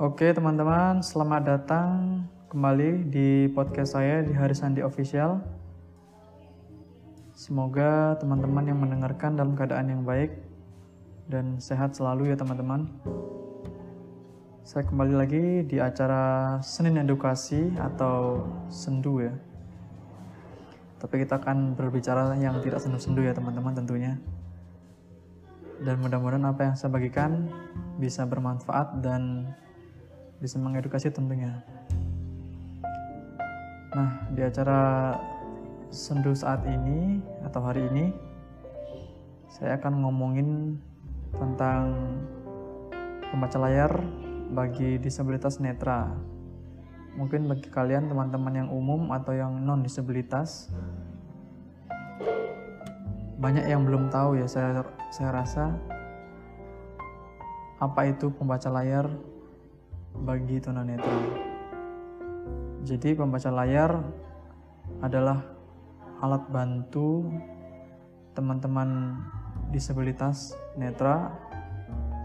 [0.00, 5.44] Oke teman-teman, selamat datang kembali di podcast saya di Hari Sandi Official.
[7.36, 10.40] Semoga teman-teman yang mendengarkan dalam keadaan yang baik
[11.28, 12.88] dan sehat selalu ya teman-teman.
[14.64, 18.40] Saya kembali lagi di acara Senin Edukasi atau
[18.72, 19.36] Sendu ya.
[20.96, 24.16] Tapi kita akan berbicara yang tidak sendu-sendu ya teman-teman tentunya.
[25.76, 27.52] Dan mudah-mudahan apa yang saya bagikan
[28.00, 29.52] bisa bermanfaat dan
[30.40, 31.60] bisa mengedukasi tentunya.
[33.92, 35.12] Nah, di acara
[35.92, 38.14] sendu saat ini atau hari ini
[39.52, 40.80] saya akan ngomongin
[41.36, 41.92] tentang
[43.28, 43.92] pembaca layar
[44.56, 46.08] bagi disabilitas netra.
[47.20, 50.72] Mungkin bagi kalian teman-teman yang umum atau yang non disabilitas
[53.40, 55.72] banyak yang belum tahu ya saya saya rasa
[57.80, 59.08] apa itu pembaca layar
[60.14, 61.18] bagi tunanetra.
[62.82, 64.02] Jadi pembaca layar
[65.04, 65.44] adalah
[66.20, 67.28] alat bantu
[68.34, 69.20] teman-teman
[69.70, 71.30] disabilitas netra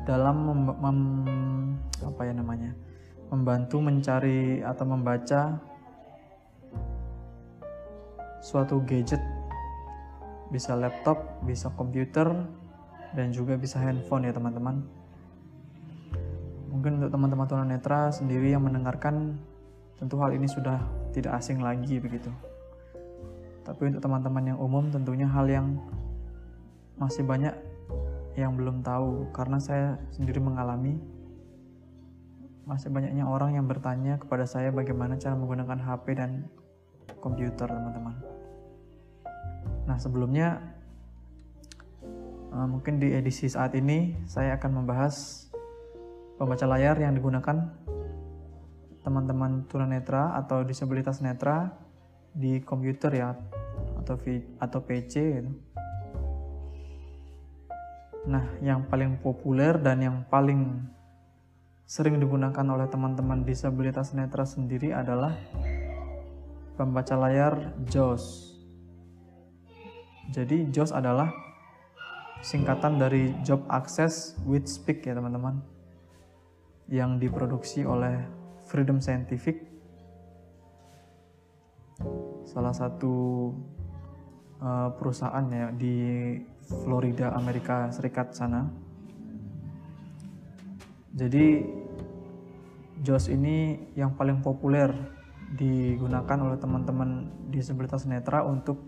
[0.05, 0.99] dalam mem, mem,
[2.01, 2.71] apa ya namanya
[3.33, 5.57] membantu mencari atau membaca
[8.45, 9.19] suatu gadget
[10.53, 12.29] bisa laptop, bisa komputer,
[13.17, 14.85] dan juga bisa handphone ya teman-teman.
[16.85, 19.41] Mungkin untuk teman-teman tunanetra sendiri yang mendengarkan,
[19.97, 20.85] tentu hal ini sudah
[21.17, 22.29] tidak asing lagi begitu.
[23.65, 25.81] Tapi untuk teman-teman yang umum tentunya hal yang
[26.93, 27.57] masih banyak
[28.37, 31.01] yang belum tahu karena saya sendiri mengalami
[32.69, 36.45] masih banyaknya orang yang bertanya kepada saya bagaimana cara menggunakan HP dan
[37.17, 38.13] komputer teman-teman.
[39.89, 40.61] Nah, sebelumnya
[42.53, 45.44] uh, mungkin di edisi saat ini saya akan membahas
[46.35, 47.71] pembaca layar yang digunakan
[49.05, 51.73] teman-teman tunanetra atau disabilitas netra
[52.33, 53.37] di komputer ya
[54.01, 54.17] atau
[54.59, 55.51] atau PC gitu.
[58.25, 60.81] Nah, yang paling populer dan yang paling
[61.85, 65.37] sering digunakan oleh teman-teman disabilitas netra sendiri adalah
[66.73, 68.55] pembaca layar JOS
[70.33, 71.29] jadi JOS adalah
[72.41, 75.61] singkatan dari Job Access with Speak ya teman-teman.
[76.85, 78.25] Yang diproduksi oleh
[78.65, 79.61] Freedom Scientific.
[82.45, 83.49] Salah satu
[84.61, 86.37] uh, perusahaan ya di
[86.85, 88.69] Florida, Amerika Serikat sana.
[91.15, 91.63] Jadi
[93.05, 94.91] JOS ini yang paling populer
[95.55, 98.81] digunakan oleh teman-teman disabilitas netra untuk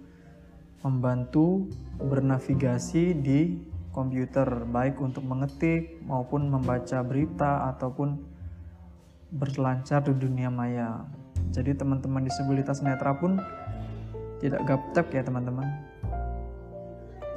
[0.83, 1.69] membantu
[2.01, 3.55] bernavigasi di
[3.97, 8.21] komputer baik untuk mengetik maupun membaca berita ataupun
[9.33, 11.01] berselancar di dunia maya.
[11.49, 13.41] Jadi teman-teman disabilitas netra pun
[14.37, 15.65] tidak gaptek ya teman-teman.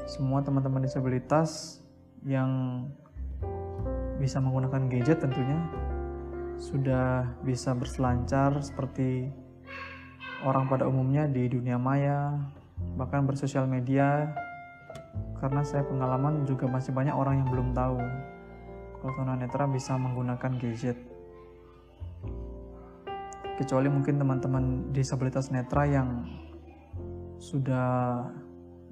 [0.05, 1.81] Semua teman-teman disabilitas
[2.29, 2.85] yang
[4.21, 5.65] bisa menggunakan gadget tentunya
[6.61, 9.33] sudah bisa berselancar seperti
[10.45, 12.37] orang pada umumnya di dunia maya,
[13.01, 14.29] bahkan bersosial media
[15.41, 17.97] karena saya pengalaman juga masih banyak orang yang belum tahu
[19.01, 21.01] kalau tunanetra bisa menggunakan gadget.
[23.57, 26.29] Kecuali mungkin teman-teman disabilitas netra yang
[27.41, 28.29] sudah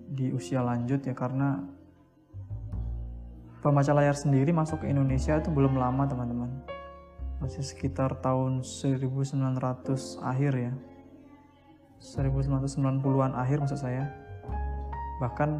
[0.08, 1.60] di usia lanjut ya karena
[3.60, 6.50] pembaca layar sendiri masuk ke Indonesia itu belum lama teman-teman.
[7.44, 9.36] Masih sekitar tahun 1900
[10.24, 10.72] akhir ya.
[12.00, 14.08] 1990-an akhir maksud saya.
[15.20, 15.50] Bahkan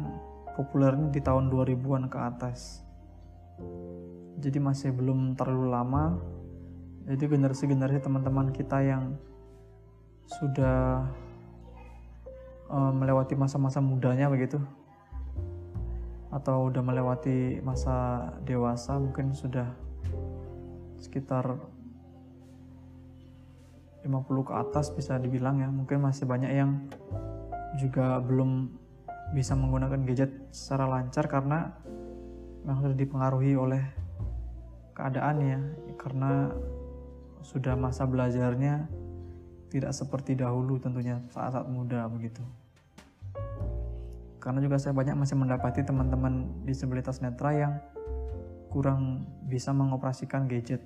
[0.59, 2.83] populernya di tahun 2000-an ke atas.
[4.43, 6.19] Jadi masih belum terlalu lama.
[7.07, 9.15] Jadi generasi-generasi teman-teman kita yang
[10.27, 11.07] sudah
[12.67, 14.59] uh, melewati masa-masa mudanya begitu
[16.29, 19.65] atau udah melewati masa dewasa mungkin sudah
[21.01, 21.57] sekitar
[24.05, 25.67] 50 ke atas bisa dibilang ya.
[25.71, 26.85] Mungkin masih banyak yang
[27.81, 28.78] juga belum
[29.29, 31.69] bisa menggunakan gadget secara lancar karena
[32.65, 33.83] memang sudah dipengaruhi oleh
[34.97, 35.59] keadaan ya
[35.95, 36.51] karena
[37.45, 38.89] sudah masa belajarnya
[39.69, 42.41] tidak seperti dahulu tentunya saat-saat muda begitu.
[44.41, 47.73] Karena juga saya banyak masih mendapati teman-teman disabilitas netra yang
[48.73, 50.81] kurang bisa mengoperasikan gadget.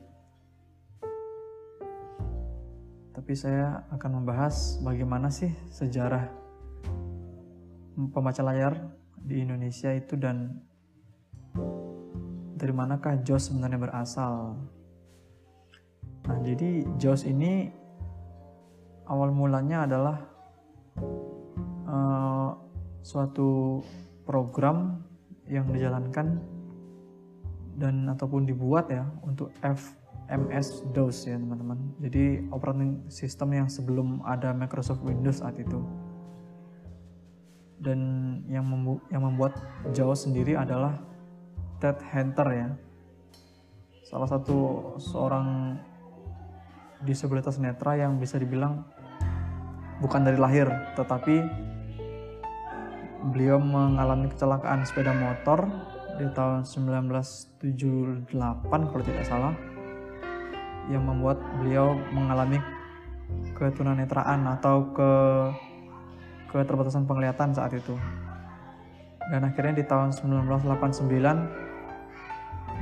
[3.13, 6.42] Tapi saya akan membahas bagaimana sih sejarah
[7.93, 8.73] pembaca layar
[9.23, 10.59] di Indonesia itu dan
[12.57, 14.55] dari manakah JOS sebenarnya berasal.
[16.23, 17.67] Nah, jadi JAWS ini
[19.11, 20.17] awal mulanya adalah
[21.83, 22.55] uh,
[23.03, 23.83] suatu
[24.23, 25.03] program
[25.51, 26.39] yang dijalankan
[27.75, 31.99] dan ataupun dibuat ya untuk FMS DOS ya teman-teman.
[31.99, 35.83] Jadi operating system yang sebelum ada Microsoft Windows saat itu.
[37.83, 37.99] Dan
[38.47, 39.59] yang, membu yang membuat
[39.91, 41.03] JAWS sendiri adalah
[41.83, 42.69] Ted Hunter ya.
[44.07, 45.75] Salah satu seorang
[47.03, 48.87] disabilitas netra yang bisa dibilang
[49.99, 51.43] bukan dari lahir, tetapi
[53.35, 55.67] beliau mengalami kecelakaan sepeda motor
[56.19, 58.31] di tahun 1978
[58.67, 59.55] kalau tidak salah
[60.91, 62.59] yang membuat beliau mengalami
[63.55, 65.11] ketunanetraan atau ke
[66.61, 67.97] keterbatasan penglihatan saat itu.
[69.31, 71.09] Dan akhirnya di tahun 1989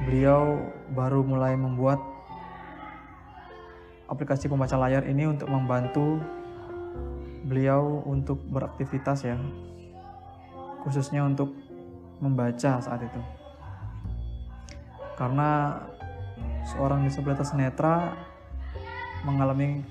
[0.09, 0.57] beliau
[0.91, 2.01] baru mulai membuat
[4.11, 6.19] aplikasi pembaca layar ini untuk membantu
[7.47, 9.37] beliau untuk beraktivitas ya
[10.83, 11.53] khususnya untuk
[12.21, 13.21] membaca saat itu
[15.17, 15.81] karena
[16.65, 18.13] seorang disabilitas netra
[19.21, 19.85] mengalami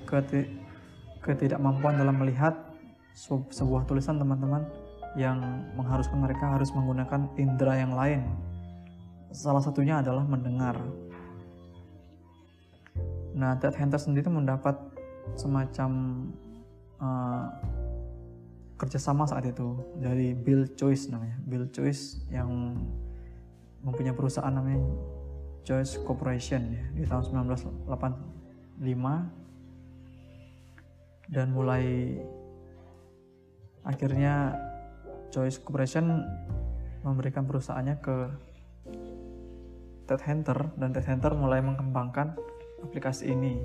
[1.23, 2.70] ketidakmampuan dalam melihat
[3.15, 4.65] sebuah tulisan teman-teman
[5.19, 5.43] yang
[5.75, 8.23] mengharuskan mereka harus menggunakan indera yang lain.
[9.31, 10.79] Salah satunya adalah mendengar.
[13.35, 14.75] Nah Ted Hunter sendiri mendapat
[15.35, 15.91] semacam
[16.99, 17.47] uh,
[18.79, 21.37] kerjasama saat itu dari Bill Choice namanya.
[21.43, 22.75] Bill Choice yang
[23.83, 24.79] mempunyai perusahaan namanya
[25.61, 27.85] Choice Corporation ya di tahun 1985
[31.31, 32.17] dan mulai
[33.87, 34.57] akhirnya
[35.33, 36.25] Choice Corporation
[37.01, 38.15] memberikan perusahaannya ke
[40.05, 42.35] Ted Hunter dan Ted Hunter mulai mengembangkan
[42.83, 43.57] aplikasi ini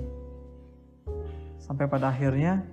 [1.59, 2.63] sampai pada akhirnya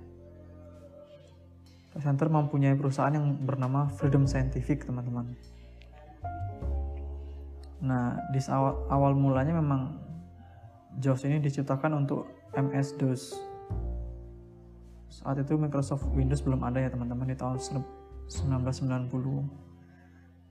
[1.95, 5.31] Center mempunyai perusahaan yang bernama Freedom Scientific, teman-teman.
[7.79, 9.95] Nah, di awal, awal mulanya memang
[10.99, 13.54] JAWS ini diciptakan untuk MS-DOS.
[15.09, 19.65] Saat itu Microsoft Windows belum ada ya teman-teman di tahun 1990.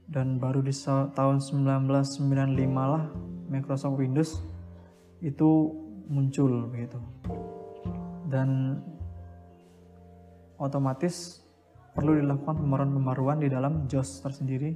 [0.05, 0.75] Dan baru di
[1.17, 2.21] tahun 1995
[2.77, 3.09] lah
[3.49, 4.37] Microsoft Windows
[5.25, 5.73] itu
[6.09, 7.01] muncul begitu.
[8.29, 8.81] Dan
[10.61, 11.41] otomatis
[11.95, 14.75] perlu dilakukan pembaruan-pembaruan di dalam JOS tersendiri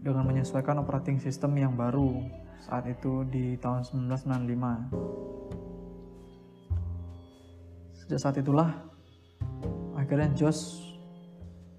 [0.00, 2.24] dengan menyesuaikan operating system yang baru
[2.64, 5.68] saat itu di tahun 1995.
[8.10, 8.74] Sejak saat itulah
[9.94, 10.82] akhirnya JOS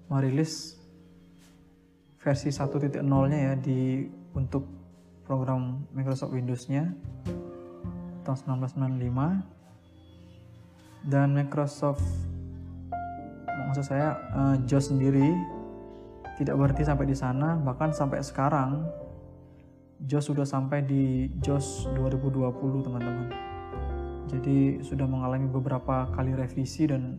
[0.08, 0.80] merilis
[2.24, 4.64] versi 1.0-nya ya di untuk
[5.28, 6.88] program Microsoft Windows-nya
[8.24, 12.00] tahun 1995 dan Microsoft
[13.68, 15.36] maksud saya uh, JOS sendiri
[16.40, 17.60] tidak berhenti sampai di sana.
[17.60, 18.88] Bahkan sampai sekarang
[20.00, 23.51] JOS sudah sampai di JOS 2020 teman-teman
[24.30, 27.18] jadi sudah mengalami beberapa kali revisi dan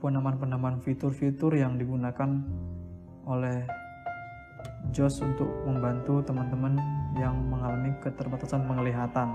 [0.00, 2.42] penamaan-penamaan fitur-fitur yang digunakan
[3.22, 3.62] oleh
[4.90, 6.74] JOS untuk membantu teman-teman
[7.14, 9.30] yang mengalami keterbatasan penglihatan.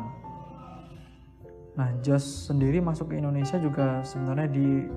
[1.78, 4.90] Nah, JOS sendiri masuk ke Indonesia juga sebenarnya di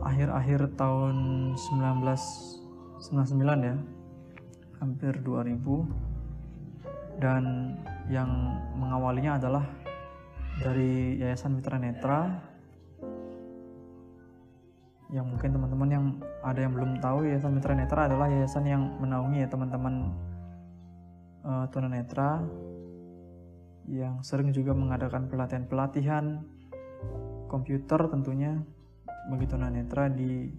[0.00, 1.14] akhir-akhir tahun
[1.54, 3.76] 1999 ya,
[4.80, 5.86] hampir 2000.
[7.18, 7.74] Dan
[8.06, 8.30] yang
[8.78, 9.66] mengawalinya adalah
[10.58, 12.20] dari Yayasan Mitra Netra
[15.08, 16.04] yang mungkin teman-teman yang
[16.44, 20.12] ada yang belum tahu Yayasan Mitra Netra adalah yayasan yang menaungi ya teman-teman
[21.48, 22.44] uh, tunanetra
[23.88, 26.44] yang sering juga mengadakan pelatihan-pelatihan
[27.48, 28.60] komputer tentunya
[29.32, 30.52] bagi tunanetra di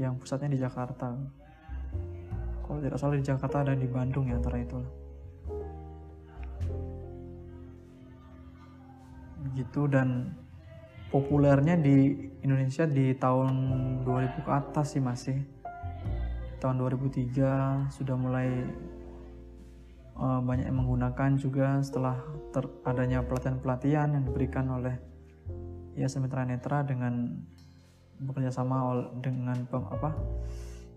[0.00, 1.12] yang pusatnya di Jakarta.
[2.64, 4.80] Kalau tidak salah di Jakarta dan di Bandung ya antara itu.
[9.48, 10.36] Begitu dan
[11.08, 13.54] populernya di Indonesia di tahun
[14.04, 15.40] 2000 ke atas sih masih.
[16.58, 18.48] Tahun 2003 sudah mulai
[20.18, 22.18] uh, banyak yang menggunakan juga setelah
[22.50, 24.98] ter adanya pelatihan-pelatihan yang diberikan oleh
[25.94, 27.42] Yayasan Mitra Netra dengan
[28.18, 28.90] bekerja sama
[29.22, 30.10] dengan pem, apa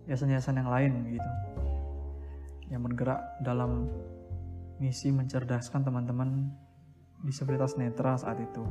[0.09, 1.29] yayasan-yayasan yang lain gitu
[2.73, 3.91] yang bergerak dalam
[4.81, 6.49] misi mencerdaskan teman-teman
[7.21, 8.63] disabilitas netra saat itu.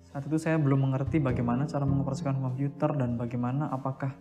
[0.10, 4.18] Saat itu saya belum mengerti bagaimana cara mengoperasikan komputer dan bagaimana apakah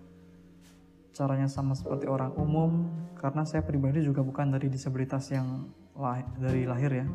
[1.16, 6.68] caranya sama seperti orang umum karena saya pribadi juga bukan dari disabilitas yang lah, dari
[6.68, 7.06] lahir ya.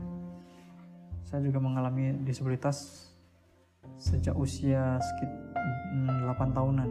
[1.29, 3.07] Saya juga mengalami disabilitas
[4.01, 5.37] sejak usia sekitar
[6.25, 6.89] 8 tahunan.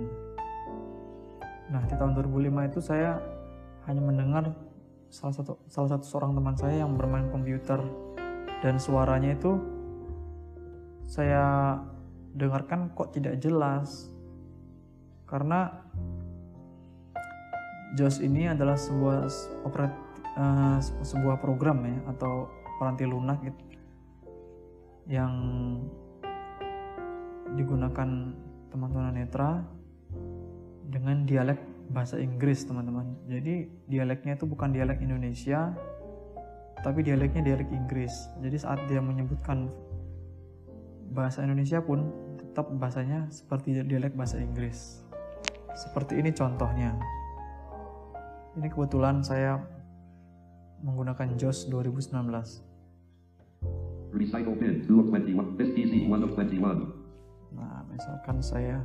[1.71, 3.19] Nah, di tahun 2005 itu saya
[3.91, 4.55] hanya mendengar
[5.11, 7.83] salah satu salah satu seorang teman saya yang bermain komputer.
[8.61, 9.59] Dan suaranya itu
[11.11, 11.77] saya
[12.33, 14.09] dengarkan kok tidak jelas.
[15.27, 15.71] Karena
[17.99, 19.27] JOS ini adalah sebuah
[19.67, 19.93] operat
[20.39, 22.47] uh, sebuah program ya atau
[22.79, 23.63] peranti lunak gitu
[25.11, 25.35] yang
[27.59, 28.31] digunakan
[28.71, 29.67] teman-teman netra
[30.87, 31.59] dengan dialek
[31.91, 33.19] bahasa Inggris teman-teman.
[33.27, 35.75] Jadi dialeknya itu bukan dialek Indonesia,
[36.87, 38.31] tapi dialeknya dialek Inggris.
[38.39, 39.69] Jadi saat dia menyebutkan
[41.11, 45.03] bahasa Indonesia pun tetap bahasanya seperti dialek bahasa Inggris.
[45.75, 46.95] Seperti ini contohnya.
[48.59, 49.59] Ini kebetulan saya
[50.83, 52.67] menggunakan JOS 2019.
[54.11, 57.55] Recycle pin 221, this PC 1 of 21.
[57.55, 58.83] Nah, misalkan saya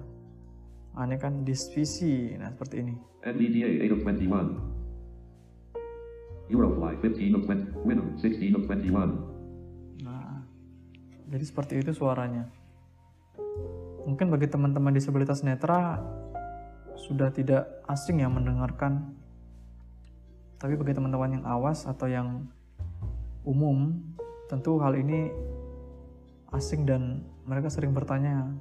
[1.03, 2.31] ini kan dispisi.
[2.39, 2.95] Nah, seperti ini.
[3.27, 6.47] NVDA 8 of 21.
[6.47, 7.83] Eurofly 15 of 20.
[7.83, 10.07] Windows 16 of 21.
[10.07, 10.47] Nah,
[11.27, 12.47] jadi seperti itu suaranya.
[14.07, 15.97] Mungkin bagi teman-teman disabilitas netra
[16.95, 19.11] sudah tidak asing ya mendengarkan.
[20.55, 22.47] Tapi bagi teman-teman yang awas atau yang
[23.43, 23.99] umum,
[24.47, 25.27] tentu hal ini
[26.55, 28.55] asing dan mereka sering bertanya,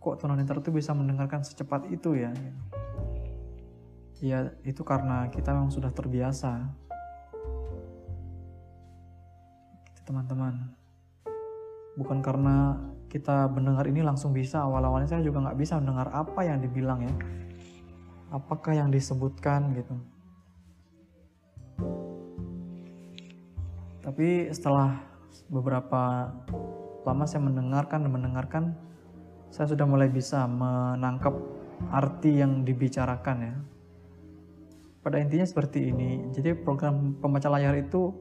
[0.00, 2.32] kok tunanetra itu bisa mendengarkan secepat itu ya?
[4.24, 6.72] Ya itu karena kita memang sudah terbiasa.
[9.84, 10.72] Gitu, teman-teman.
[12.00, 12.80] Bukan karena
[13.12, 14.64] kita mendengar ini langsung bisa.
[14.64, 17.14] Awal-awalnya saya juga nggak bisa mendengar apa yang dibilang ya.
[18.32, 20.00] Apakah yang disebutkan gitu.
[24.00, 24.96] Tapi setelah
[25.52, 26.32] beberapa
[27.04, 28.64] lama saya mendengarkan dan mendengarkan
[29.50, 31.34] saya sudah mulai bisa menangkap
[31.90, 33.54] arti yang dibicarakan ya.
[35.02, 36.30] Pada intinya seperti ini.
[36.30, 38.14] Jadi program pembaca layar itu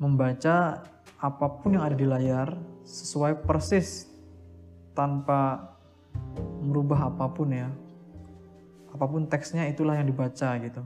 [0.00, 0.80] membaca
[1.20, 2.56] apa pun yang ada di layar
[2.88, 4.08] sesuai persis
[4.96, 5.72] tanpa
[6.64, 7.68] merubah apa pun ya.
[8.96, 10.80] Apa pun teksnya itulah yang dibaca gitu.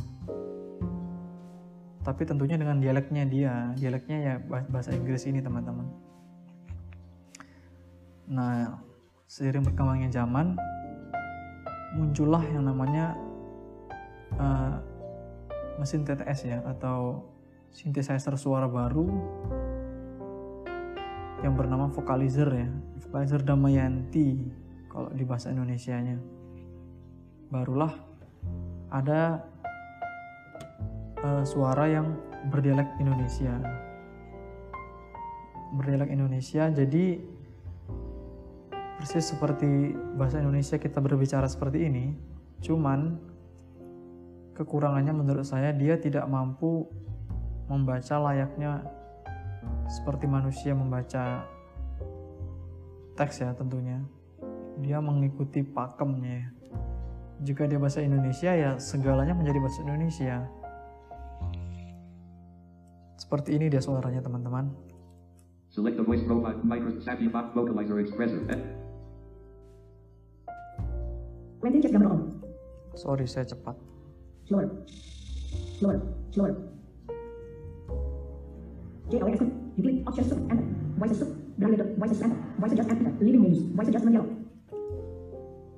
[2.00, 4.34] Tapi tentunya dengan dialeknya dia, dialeknya ya
[4.66, 5.84] bahasa Inggris ini teman-teman.
[8.30, 8.80] Nah,
[9.30, 10.58] seiring berkembangnya zaman
[11.94, 13.14] muncullah yang namanya
[14.34, 14.74] uh,
[15.78, 17.30] mesin TTS ya atau
[17.70, 19.06] synthesizer suara baru
[21.46, 22.68] yang bernama vocalizer ya.
[23.06, 24.50] Vocalizer Damayanti
[24.90, 26.18] kalau di bahasa Indonesia-nya.
[27.54, 27.94] Barulah
[28.90, 29.46] ada
[31.22, 32.18] uh, suara yang
[32.50, 33.54] berdialek Indonesia.
[35.78, 37.38] Berdialek Indonesia jadi
[39.00, 42.12] persis seperti bahasa Indonesia kita berbicara seperti ini,
[42.60, 43.16] cuman
[44.52, 46.84] kekurangannya menurut saya dia tidak mampu
[47.64, 48.84] membaca layaknya
[49.88, 51.48] seperti manusia membaca
[53.16, 54.04] teks ya tentunya.
[54.84, 56.44] Dia mengikuti pakemnya.
[56.44, 56.48] Ya.
[57.40, 60.44] Jika dia bahasa Indonesia ya segalanya menjadi bahasa Indonesia.
[63.16, 64.68] Seperti ini dia suaranya teman-teman.
[65.72, 68.44] Select the voice profile Microsoft Vocalizer Expressor.
[71.60, 72.40] Waiting check camera on.
[72.96, 73.76] Sorry, saya cepat.
[74.48, 74.68] Slower.
[75.76, 75.98] Slower.
[76.32, 76.54] Slower.
[79.10, 79.42] JOX
[79.76, 80.66] You click option sub enter.
[80.96, 81.30] Voice sub.
[81.58, 82.38] Browser voice enter.
[82.58, 83.12] Voice adjust enter.
[83.20, 83.60] Living menus.
[83.72, 84.28] Voice adjustment yellow.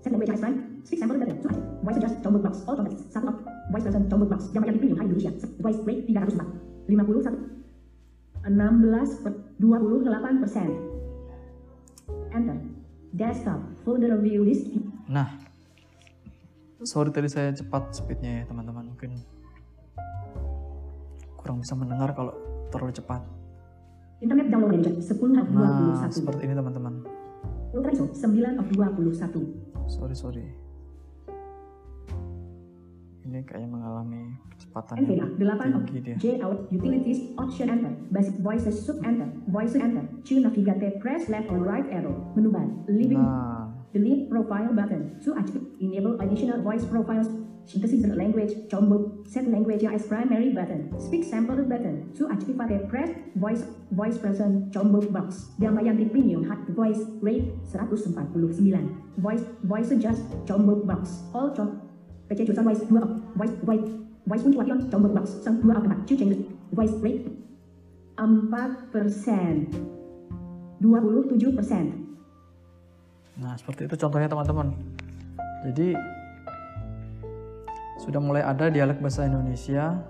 [0.02, 0.60] Set language high strength.
[0.86, 1.36] Speak sample letter.
[1.42, 1.50] Two.
[1.82, 2.54] Voice adjust tombol box.
[2.66, 3.06] All contexts.
[3.14, 3.36] Satu up.
[3.70, 4.50] Voice person tombol box.
[4.54, 5.32] Yang yang dipilih Hai Indonesia.
[5.62, 6.46] Voice rate 304.
[6.90, 7.52] 51.
[8.42, 10.68] 16 per 28 persen.
[12.34, 12.58] Enter.
[13.14, 13.60] Desktop.
[13.86, 14.66] Folder view list.
[15.06, 15.30] Nah,
[16.84, 18.94] sorry tadi saya cepat speednya ya teman-teman.
[18.94, 19.10] Mungkin
[21.38, 22.34] kurang bisa mendengar kalau
[22.70, 23.22] terlalu cepat.
[24.22, 26.94] Internet download manager 10 of 21 nah, seperti ini teman-teman.
[27.74, 30.46] Ultra ISO 9 of 21 sorry sorry.
[33.22, 36.16] Ini kayak mengalami kecepatannya NVDA 8 tinggi dia.
[36.20, 41.48] J out utilities option enter basic voices sub enter voice enter to navigate press left
[41.52, 43.20] or right arrow menu bar living.
[43.20, 43.51] Nah,
[43.92, 45.36] delete profile button to
[45.80, 47.28] enable additional voice profiles
[47.66, 53.64] synthesis language combo set language as primary button speak sample button to activate press voice
[53.92, 55.52] voice person combo box.
[55.60, 61.22] Damayanti premium hard voice rate 149 voice voice adjust combo box.
[61.34, 61.80] All com
[62.28, 63.86] PC jurusan voice 2 up voice voice
[64.26, 65.30] voice puntuation combo box.
[65.44, 66.36] Sang 2 up to change
[66.72, 67.28] voice rate
[68.18, 69.70] 4 persen.
[70.82, 72.01] 27 persen
[73.40, 74.76] Nah, seperti itu contohnya teman-teman.
[75.64, 75.96] Jadi
[78.02, 80.02] sudah mulai ada dialek bahasa Indonesia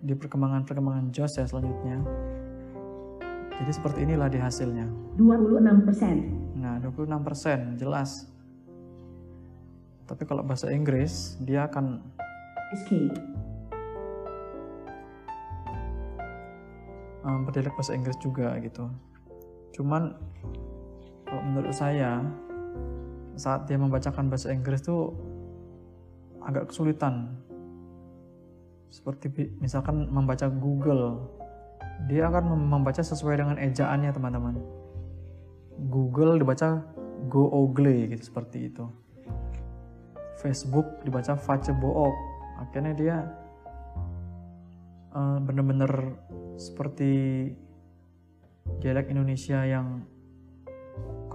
[0.00, 2.00] di perkembangan-perkembangan JOS ya selanjutnya.
[3.56, 4.86] Jadi seperti inilah di hasilnya.
[5.16, 8.26] 26 persen Nah, 26% jelas.
[10.08, 12.00] Tapi kalau bahasa Inggris, dia akan
[12.72, 13.14] escape
[17.22, 18.88] um, berdialek bahasa Inggris juga gitu.
[19.76, 20.16] Cuman
[21.26, 22.22] kalau menurut saya
[23.36, 25.12] saat dia membacakan bahasa Inggris tuh
[26.40, 27.36] agak kesulitan.
[28.88, 31.28] Seperti misalkan membaca Google,
[32.08, 34.56] dia akan mem- membaca sesuai dengan ejaannya teman-teman.
[35.92, 36.80] Google dibaca
[37.28, 38.88] Go Ogle gitu seperti itu.
[40.40, 42.14] Facebook dibaca Facebook.
[42.56, 43.16] Akhirnya dia
[45.16, 46.16] bener-bener
[46.60, 47.48] seperti
[48.84, 50.04] dialek Indonesia yang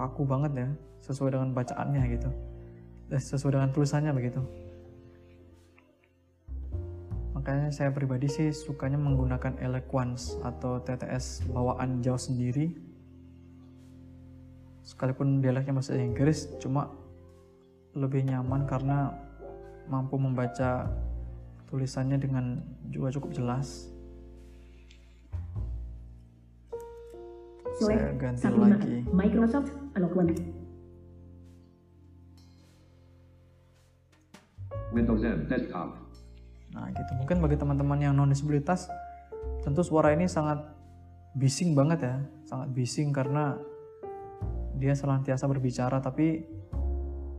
[0.02, 0.70] kaku banget ya
[1.06, 2.30] sesuai dengan bacaannya gitu
[3.12, 4.40] Eh, sesuai dengan tulisannya begitu
[7.36, 12.72] makanya saya pribadi sih sukanya menggunakan Eloquence atau TTS bawaan Jawa sendiri
[14.88, 16.88] sekalipun dialeknya bahasa Inggris cuma
[18.00, 19.12] lebih nyaman karena
[19.92, 20.88] mampu membaca
[21.68, 23.92] tulisannya dengan juga cukup jelas
[27.82, 28.78] Saya ganti 15.
[28.78, 28.98] lagi.
[29.10, 30.32] Microsoft Eloquent.
[34.92, 35.96] Windows N desktop.
[36.76, 38.88] Nah gitu mungkin bagi teman-teman yang non disabilitas
[39.64, 40.64] tentu suara ini sangat
[41.36, 42.16] bising banget ya,
[42.48, 43.56] sangat bising karena
[44.76, 46.44] dia senantiasa berbicara tapi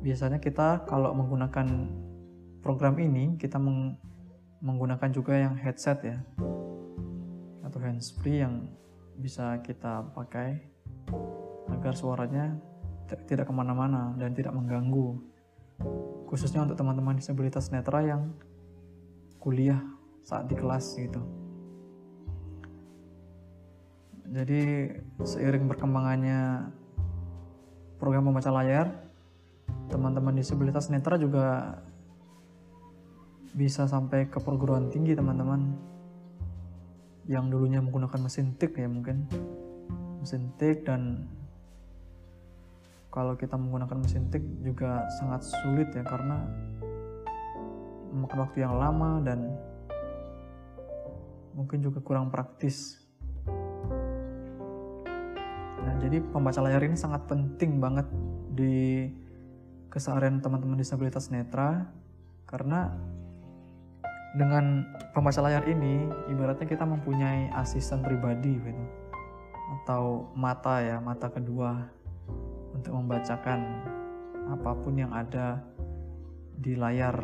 [0.03, 1.67] biasanya kita kalau menggunakan
[2.63, 3.99] program ini kita meng-
[4.63, 6.19] menggunakan juga yang headset ya
[7.67, 8.71] atau handsfree yang
[9.19, 10.63] bisa kita pakai
[11.71, 12.59] agar suaranya
[13.29, 15.21] tidak ke mana-mana dan tidak mengganggu.
[16.27, 18.33] Khususnya untuk teman-teman disabilitas netra yang
[19.43, 19.83] kuliah
[20.23, 21.21] saat di kelas gitu.
[24.33, 24.89] Jadi
[25.21, 26.73] seiring berkembangannya
[28.01, 28.89] program pembaca layar,
[29.93, 31.77] teman-teman disabilitas netra juga
[33.53, 35.77] bisa sampai ke perguruan tinggi teman-teman.
[37.29, 39.29] Yang dulunya menggunakan mesin tik ya mungkin.
[40.25, 41.29] Mesin tik dan
[43.13, 46.49] kalau kita menggunakan mesin tik juga sangat sulit ya karena
[48.09, 49.53] memakan waktu yang lama dan
[51.53, 52.97] mungkin juga kurang praktis.
[55.85, 58.09] Nah, jadi pembaca layar ini sangat penting banget
[58.57, 59.09] di
[59.93, 61.85] keseharian teman-teman disabilitas netra
[62.49, 62.97] karena
[64.41, 68.85] dengan pembaca layar ini ibaratnya kita mempunyai asisten pribadi gitu
[69.85, 72.02] atau mata ya mata kedua
[72.73, 73.61] untuk membacakan
[74.51, 75.61] apa pun yang ada
[76.59, 77.15] di layar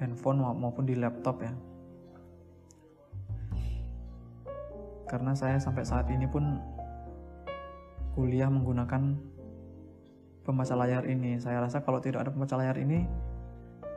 [0.00, 1.52] handphone maupun di laptop ya.
[5.10, 6.58] Karena saya sampai saat ini pun
[8.18, 9.14] kuliah menggunakan
[10.42, 11.38] pembaca layar ini.
[11.38, 13.04] Saya rasa kalau tidak ada pembaca layar ini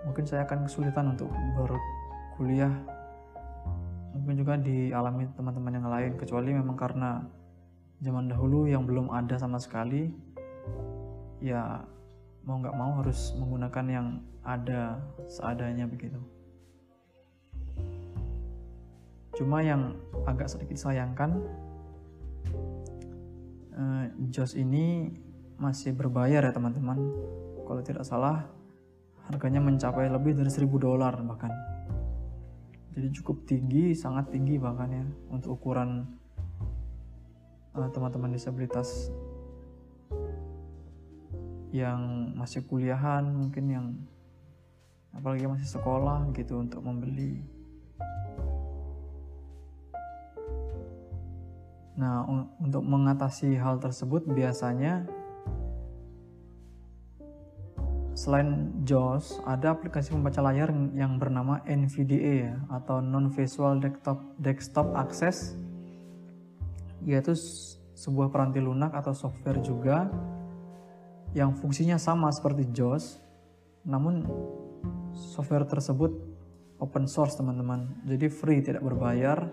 [0.07, 1.27] mungkin saya akan kesulitan untuk
[1.59, 2.71] berkuliah
[4.15, 7.27] mungkin juga dialami teman-teman yang lain kecuali memang karena
[7.99, 10.09] zaman dahulu yang belum ada sama sekali
[11.43, 11.85] ya
[12.47, 14.07] mau nggak mau harus menggunakan yang
[14.47, 16.17] ada seadanya begitu.
[19.35, 21.43] Cuma yang agak sedikit sayangkan
[23.75, 25.13] eh, JOS ini
[25.59, 26.97] masih berbayar ya teman-teman.
[27.67, 28.47] Kalau tidak salah
[29.27, 31.51] harganya mencapai lebih dari 1000 dolar bahkan.
[32.97, 36.07] Jadi cukup tinggi sangat tinggi bahkan ya untuk ukuran
[37.77, 39.13] eh, teman-teman disabilitas
[41.75, 43.87] yang masih kuliahan mungkin yang
[45.11, 47.43] apalagi masih sekolah gitu untuk membeli.
[51.97, 55.09] Nah un- untuk mengatasi hal tersebut biasanya
[58.17, 64.89] selain JAWS, ada aplikasi pembaca layar yang bernama NVDA ya, atau Non Visual Desktop Desktop
[64.97, 65.53] Access,
[67.05, 67.37] yaitu
[67.93, 70.09] sebuah peranti lunak atau software juga
[71.37, 73.21] yang fungsinya sama seperti JAWS,
[73.85, 74.25] namun
[75.13, 76.09] software tersebut
[76.81, 79.45] open source teman-teman, jadi free tidak berbayar.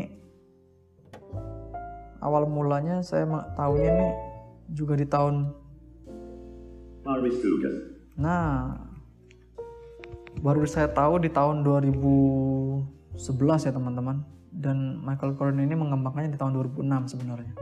[2.25, 4.11] awal mulanya saya tahunya nih
[4.73, 5.53] juga di tahun
[8.19, 8.75] Nah,
[10.41, 11.63] baru saya tahu di tahun
[13.15, 14.17] 2011 ya teman-teman.
[14.49, 17.53] Dan Michael Corrin ini mengembangkannya di tahun 2006 sebenarnya.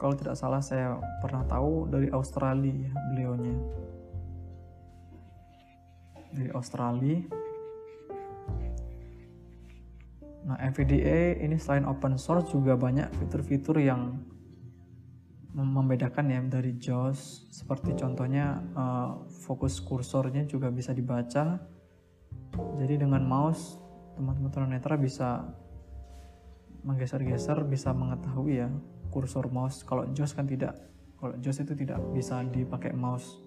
[0.00, 3.56] Kalau tidak salah saya pernah tahu dari Australia beliaunya.
[6.34, 7.20] Dari Australia.
[10.40, 14.18] Nah NVDA ini selain open source juga banyak fitur-fitur yang
[15.52, 17.52] membedakan ya dari JAWS.
[17.52, 21.60] Seperti contohnya uh, fokus kursornya juga bisa dibaca.
[22.80, 23.79] Jadi dengan mouse
[24.20, 25.48] teman-teman tunanetra bisa
[26.84, 28.68] menggeser-geser bisa mengetahui ya
[29.08, 29.80] kursor mouse.
[29.80, 30.76] Kalau JOS kan tidak.
[31.16, 33.40] Kalau JOS itu tidak bisa dipakai mouse.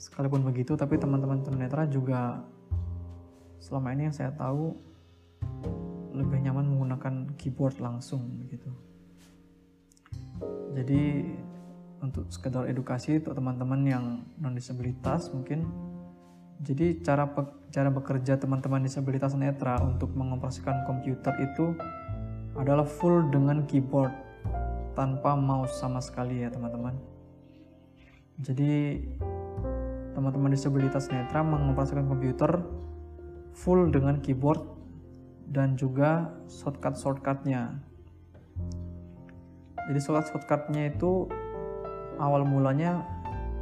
[0.00, 2.40] Sekalipun begitu tapi teman-teman tunanetra juga
[3.60, 4.72] selama ini yang saya tahu
[6.16, 8.70] lebih nyaman menggunakan keyboard langsung begitu
[10.74, 11.26] jadi
[11.98, 14.04] untuk sekedar edukasi untuk teman-teman yang
[14.38, 15.66] non disabilitas mungkin
[16.58, 17.30] jadi cara
[17.70, 21.76] cara bekerja teman-teman disabilitas netra untuk mengoperasikan komputer itu
[22.58, 24.10] adalah full dengan keyboard
[24.98, 26.98] tanpa mouse sama sekali ya teman-teman.
[28.42, 29.02] Jadi
[30.18, 32.58] teman-teman disabilitas netra mengoperasikan komputer
[33.54, 34.62] full dengan keyboard
[35.48, 37.88] dan juga shortcut-shortcutnya
[39.88, 41.32] jadi shortcut-shortcutnya itu
[42.20, 43.00] awal mulanya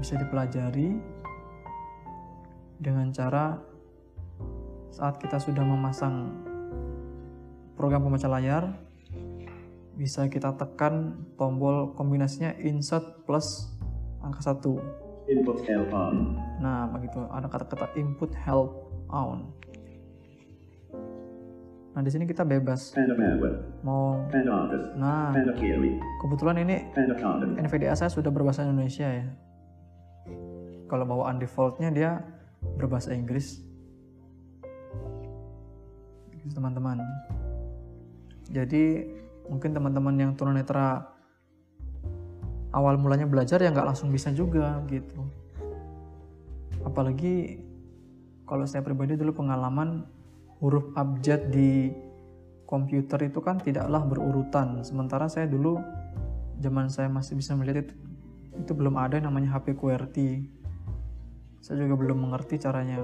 [0.02, 0.98] bisa dipelajari
[2.76, 3.60] dengan cara
[4.92, 6.32] saat kita sudah memasang
[7.76, 8.72] program pembaca layar
[9.96, 13.72] bisa kita tekan tombol kombinasinya insert plus
[14.20, 14.80] angka satu.
[15.26, 16.38] Input help on.
[16.60, 19.50] Nah, begitu ada kata-kata input help on.
[21.96, 22.92] Nah, di sini kita bebas
[23.80, 24.20] mau.
[25.00, 25.32] Nah,
[26.20, 26.76] kebetulan ini.
[27.56, 29.26] NVDA saya sudah berbahasa Indonesia ya.
[30.86, 32.20] Kalau bawaan defaultnya dia
[32.62, 33.60] berbahasa Inggris.
[36.52, 37.02] Teman-teman.
[38.48, 39.02] Jadi
[39.50, 41.16] mungkin teman-teman yang tunanetra
[42.74, 45.22] awal mulanya belajar ya nggak langsung bisa juga gitu
[46.82, 47.62] apalagi
[48.46, 50.06] kalau saya pribadi dulu pengalaman
[50.62, 51.90] huruf abjad di
[52.66, 55.78] komputer itu kan tidaklah berurutan sementara saya dulu
[56.58, 57.94] zaman saya masih bisa melihat itu
[58.56, 60.30] itu belum ada yang namanya HP QWERTY
[61.66, 63.02] saya juga belum mengerti caranya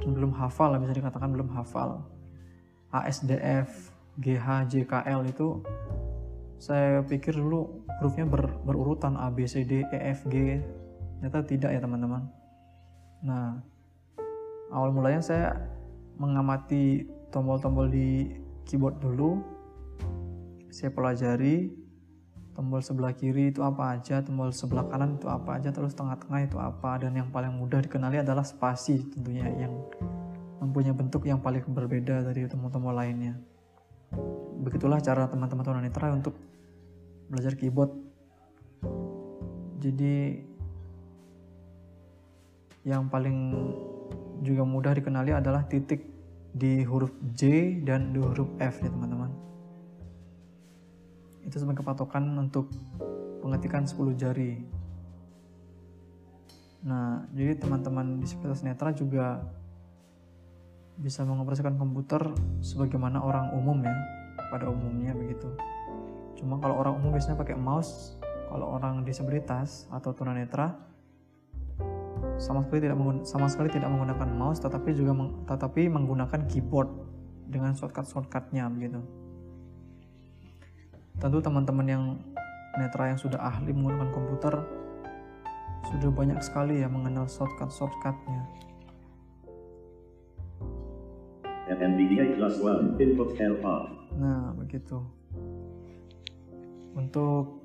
[0.00, 2.00] belum hafal lah bisa dikatakan belum hafal
[2.88, 5.60] ASDF GH, JKL itu
[6.58, 10.58] saya pikir dulu hurufnya ber, berurutan A, B, C, D, E, F, G.
[11.18, 12.26] Ternyata tidak ya teman-teman.
[13.22, 13.62] Nah,
[14.74, 15.54] awal mulanya saya
[16.18, 18.34] mengamati tombol-tombol di
[18.66, 19.38] keyboard dulu
[20.68, 21.70] saya pelajari
[22.58, 26.58] tombol sebelah kiri itu apa aja tombol sebelah kanan itu apa aja terus tengah-tengah itu
[26.58, 29.70] apa dan yang paling mudah dikenali adalah spasi tentunya yang
[30.58, 33.38] mempunyai bentuk yang paling berbeda dari tombol-tombol lainnya.
[34.58, 36.34] Begitulah cara teman-teman tunanetra untuk
[37.30, 37.94] belajar keyboard.
[39.78, 40.42] Jadi
[42.82, 43.54] yang paling
[44.42, 46.02] juga mudah dikenali adalah titik
[46.50, 49.30] di huruf J dan di huruf F ya teman-teman
[51.48, 52.68] itu sebagai patokan untuk
[53.40, 54.60] pengetikan 10 jari.
[56.84, 59.40] Nah jadi teman-teman disabilitas netra juga
[61.00, 62.20] bisa mengoperasikan komputer
[62.60, 63.96] sebagaimana orang umum ya
[64.52, 65.48] pada umumnya begitu.
[66.36, 68.20] Cuma kalau orang umum biasanya pakai mouse
[68.52, 70.76] kalau orang disabilitas atau tunanetra
[72.38, 76.86] sama sekali tidak sama sekali tidak menggunakan mouse tetapi juga meng, tetapi menggunakan keyboard
[77.48, 79.02] dengan shortcut shortcutnya begitu
[81.18, 82.04] tentu teman-teman yang
[82.78, 84.54] netra yang sudah ahli menggunakan komputer
[85.90, 88.46] sudah banyak sekali ya mengenal shortcut shortcutnya.
[91.68, 93.82] NVDA plus 1 input LR
[94.18, 94.98] nah begitu.
[96.96, 97.62] Untuk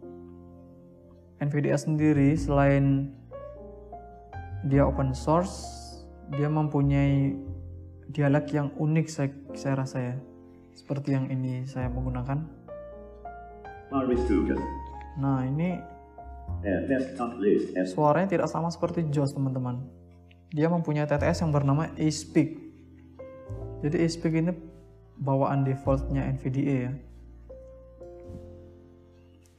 [1.42, 3.10] NVDA sendiri selain
[4.70, 5.82] dia open source
[6.32, 7.36] dia mempunyai
[8.14, 10.16] dialek yang unik saya, saya rasa ya
[10.74, 12.63] seperti yang ini saya menggunakan
[15.22, 15.78] Nah ini
[17.86, 19.86] suaranya tidak sama seperti JOS teman-teman.
[20.54, 22.58] Dia mempunyai TTS yang bernama eSpeak.
[23.86, 24.52] Jadi eSpeak ini
[25.22, 26.94] bawaan defaultnya NVDA ya.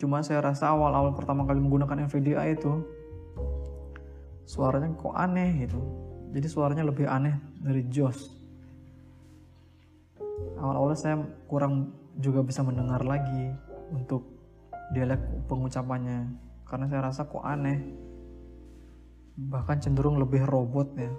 [0.03, 2.83] Cuma saya rasa awal-awal pertama kali menggunakan NVDA itu
[4.45, 5.79] suaranya kok aneh gitu.
[6.35, 8.45] Jadi suaranya lebih aneh dari Joss
[10.65, 11.17] awal-awalnya saya
[11.47, 13.53] kurang juga bisa mendengar lagi
[13.93, 14.25] untuk
[14.95, 15.21] dialek
[15.51, 16.31] pengucapannya.
[16.65, 17.81] Karena saya rasa kok aneh.
[19.35, 21.13] Bahkan cenderung lebih robot ya.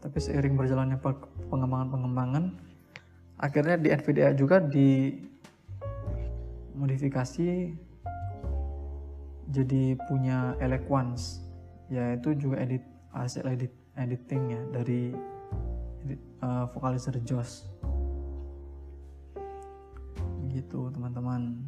[0.00, 0.98] Tapi seiring berjalannya
[1.50, 2.66] pengembangan-pengembangan
[3.36, 5.12] akhirnya di NVIDIA juga di
[6.76, 7.48] modifikasi
[9.52, 11.44] jadi punya Eloquence
[11.92, 12.82] yaitu juga edit
[13.14, 15.14] hasil edit editing ya dari
[16.04, 17.64] edit, uh, vokalizer Josh
[20.56, 21.60] gitu teman-teman.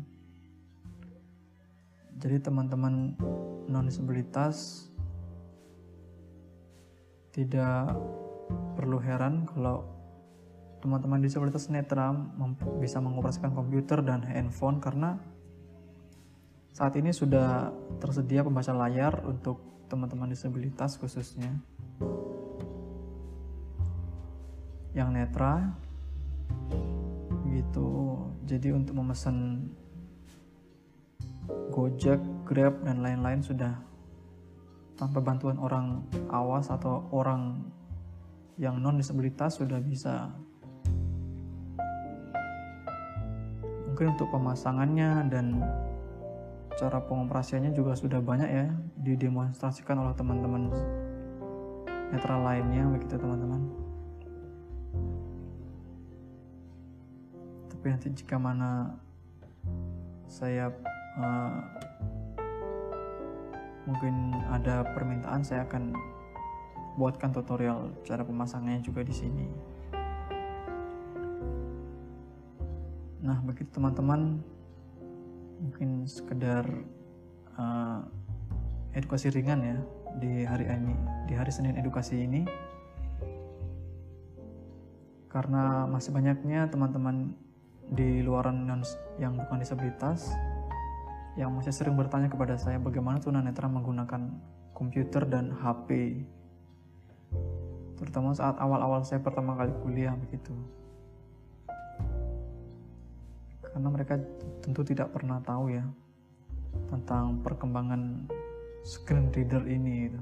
[2.18, 3.14] Jadi teman-teman
[3.68, 4.88] non disabilitas
[7.30, 7.94] tidak
[8.74, 9.86] perlu heran kalau
[10.82, 12.10] teman-teman disabilitas netra
[12.82, 15.18] bisa mengoperasikan komputer dan handphone karena
[16.74, 19.58] saat ini sudah tersedia pembaca layar untuk
[19.90, 21.50] teman-teman disabilitas khususnya.
[24.94, 25.74] Yang netra
[27.58, 29.68] gitu jadi untuk memesan
[31.48, 33.80] Gojek, Grab dan lain-lain sudah
[34.98, 37.64] tanpa bantuan orang awas atau orang
[38.58, 40.28] yang non disabilitas sudah bisa.
[43.88, 45.62] Mungkin untuk pemasangannya dan
[46.76, 48.66] cara pengoperasiannya juga sudah banyak ya
[49.02, 50.70] didemonstrasikan oleh teman-teman
[52.14, 53.87] netral lainnya begitu teman-teman
[57.86, 58.98] nanti jika mana
[60.26, 60.68] saya
[61.18, 61.58] uh,
[63.88, 65.96] mungkin ada permintaan saya akan
[66.98, 69.46] buatkan tutorial cara pemasangannya juga di sini.
[73.22, 74.42] Nah begitu teman-teman.
[75.58, 76.62] Mungkin sekedar
[77.58, 77.98] uh,
[78.94, 79.78] edukasi ringan ya
[80.22, 80.94] di hari ini
[81.26, 82.46] di hari Senin edukasi ini.
[85.28, 87.34] Karena masih banyaknya teman-teman
[87.88, 88.68] di luaran
[89.16, 90.32] yang bukan disabilitas
[91.38, 94.34] yang masih sering bertanya kepada saya bagaimana tunanetra menggunakan
[94.74, 96.20] komputer dan HP
[97.98, 100.54] terutama saat awal-awal saya pertama kali kuliah begitu
[103.62, 104.18] karena mereka
[104.58, 105.86] tentu tidak pernah tahu ya
[106.90, 108.26] tentang perkembangan
[108.82, 110.20] screen reader ini gitu.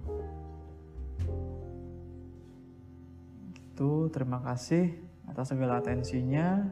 [3.55, 4.97] Gitu, terima kasih
[5.29, 6.69] atas segala atensinya.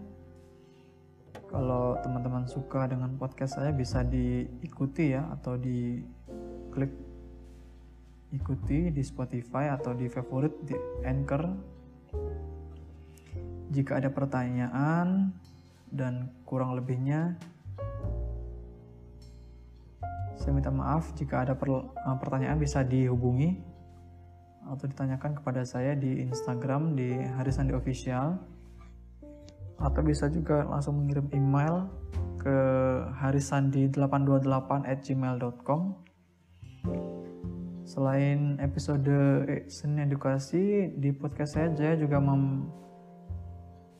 [1.51, 6.03] Kalau teman-teman suka dengan podcast saya bisa diikuti ya atau di
[6.75, 6.91] klik
[8.35, 10.75] ikuti di Spotify atau di favorit di
[11.07, 11.43] Anchor.
[13.71, 15.31] Jika ada pertanyaan
[15.91, 17.39] dan kurang lebihnya
[20.45, 21.17] saya minta maaf.
[21.17, 23.57] Jika ada uh, pertanyaan bisa dihubungi
[24.69, 28.37] atau ditanyakan kepada saya di Instagram di Harisandi Official
[29.79, 31.91] atau bisa juga langsung mengirim email
[32.39, 32.57] ke
[33.19, 36.05] harisandi828 at gmail.com
[37.85, 39.13] Selain episode
[39.69, 42.65] seni edukasi di podcast saya, saya juga mem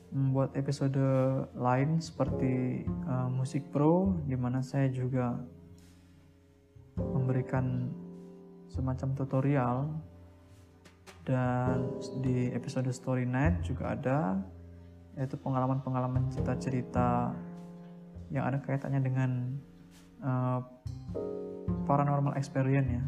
[0.09, 0.97] membuat episode
[1.53, 5.37] lain seperti uh, musik pro, di mana saya juga
[6.97, 7.93] memberikan
[8.73, 9.77] semacam tutorial.
[11.25, 14.17] Dan di episode story night juga ada
[15.15, 17.31] yaitu pengalaman-pengalaman cerita-cerita
[18.31, 19.31] yang ada kaitannya dengan
[20.19, 20.59] uh,
[21.87, 23.03] paranormal experience ya.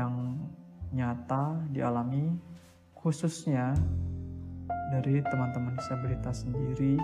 [0.00, 0.12] Yang
[0.90, 2.38] nyata dialami
[2.96, 3.76] khususnya
[4.90, 6.96] dari teman-teman disabilitas sendiri.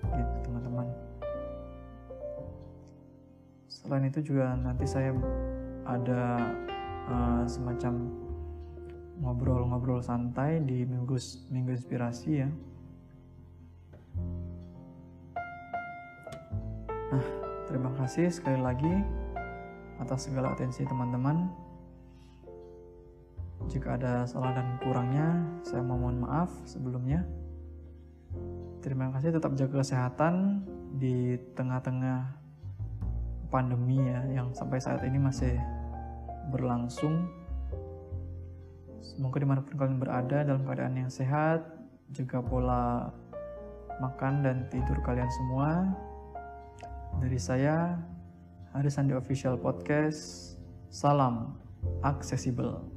[0.00, 0.88] Gitu teman-teman.
[3.68, 5.12] Selain itu juga nanti saya
[5.84, 6.54] ada
[7.10, 8.08] uh, semacam
[9.20, 11.16] ngobrol-ngobrol santai di minggu
[11.52, 12.48] minggu inspirasi ya
[17.10, 17.26] nah
[17.68, 18.94] terima kasih sekali lagi
[20.00, 21.52] atas segala atensi teman-teman.
[23.68, 27.22] Jika ada salah dan kurangnya, saya mohon maaf sebelumnya.
[28.80, 30.64] Terima kasih tetap jaga kesehatan
[30.96, 32.40] di tengah-tengah
[33.52, 35.60] pandemi ya yang sampai saat ini masih
[36.48, 37.28] berlangsung.
[39.00, 41.64] Semoga di mana pun kalian berada dalam keadaan yang sehat,
[42.12, 43.08] jaga pola
[44.00, 45.88] makan dan tidur kalian semua.
[47.20, 47.96] Dari saya,
[48.76, 50.54] Harisandi Official Podcast.
[50.92, 51.56] Salam
[52.04, 52.89] aksesibel.